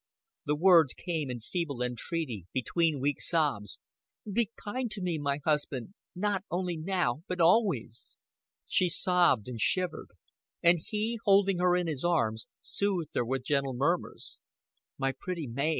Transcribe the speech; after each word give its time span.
The 0.47 0.55
words 0.55 0.95
came 0.95 1.29
in 1.29 1.41
feeble 1.41 1.83
entreaty, 1.83 2.47
between 2.53 2.99
weak 2.99 3.21
sobs. 3.21 3.79
"Be 4.25 4.49
kind 4.55 4.89
to 4.89 4.99
me 4.99 5.19
my 5.19 5.41
husband 5.45 5.93
not 6.15 6.43
only 6.49 6.75
now 6.75 7.21
but 7.27 7.39
always." 7.39 8.17
She 8.65 8.89
sobbed 8.89 9.47
and 9.47 9.61
shivered; 9.61 10.09
and 10.63 10.79
he, 10.83 11.19
holding 11.25 11.59
her 11.59 11.75
in 11.75 11.85
his 11.85 12.03
arms, 12.03 12.47
soothed 12.61 13.13
her 13.13 13.23
with 13.23 13.43
gentle 13.43 13.75
murmurs. 13.75 14.39
"My 14.97 15.11
pretty 15.11 15.45
Mav! 15.45 15.69